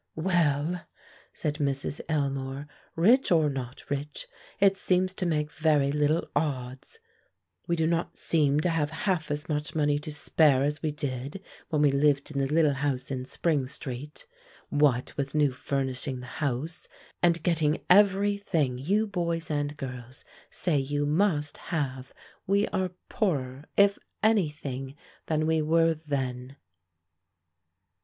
[0.15, 0.81] "Well,"
[1.31, 2.01] said Mrs.
[2.09, 2.65] Elmore,
[2.95, 4.27] "rich or not rich,
[4.59, 6.97] it seems to make very little odds;
[7.67, 11.39] we do not seem to have half as much money to spare as we did
[11.69, 14.25] when we lived in the little house in Spring Street.
[14.69, 16.87] What with new furnishing the house,
[17.21, 22.11] and getting every thing you boys and girls say you must have,
[22.47, 24.95] we are poorer, if any thing,
[25.27, 26.55] than we were then."